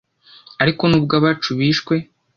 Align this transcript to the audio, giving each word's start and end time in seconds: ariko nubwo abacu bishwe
ariko 0.63 0.83
nubwo 0.87 1.13
abacu 1.19 1.49
bishwe 1.59 1.95